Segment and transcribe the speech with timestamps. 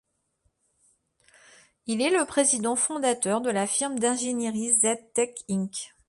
[1.85, 5.91] Il est le président-fondateur de la firme d'ingénierie Z-Tech inc.